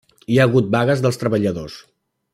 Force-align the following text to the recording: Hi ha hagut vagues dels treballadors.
Hi 0.35 0.39
ha 0.39 0.47
hagut 0.49 0.71
vagues 0.77 1.03
dels 1.07 1.23
treballadors. 1.25 1.77